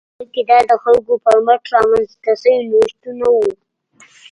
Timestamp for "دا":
0.49-0.59